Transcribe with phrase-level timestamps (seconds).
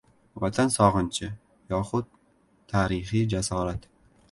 [0.43, 1.29] Vatan sog‘inchi
[1.75, 2.09] yoxud
[2.73, 3.89] tarixiy jasorat